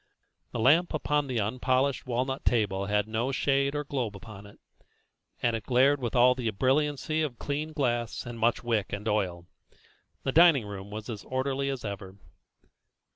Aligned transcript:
The 0.49 0.57
lamp 0.57 0.95
upon 0.95 1.27
the 1.27 1.39
unpolished 1.39 2.07
walnut 2.07 2.43
table 2.43 2.87
had 2.87 3.07
no 3.07 3.31
shade 3.31 3.75
or 3.75 3.83
globe 3.83 4.15
upon 4.15 4.47
it, 4.47 4.57
and 5.43 5.55
it 5.55 5.63
glared 5.65 6.01
with 6.01 6.15
all 6.15 6.33
the 6.33 6.49
brilliancy 6.49 7.21
of 7.21 7.37
clean 7.37 7.71
glass, 7.71 8.25
and 8.25 8.39
much 8.39 8.63
wick 8.63 8.91
and 8.91 9.07
oil. 9.07 9.45
The 10.23 10.31
dining 10.31 10.65
room 10.65 10.89
was 10.89 11.07
orderly 11.25 11.69
as 11.69 11.85
ever. 11.85 12.15